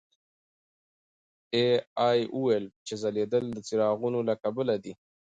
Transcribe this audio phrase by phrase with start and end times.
[1.53, 1.65] اې
[2.07, 4.93] ای وویل چې ځلېدل د څراغونو له کبله دي.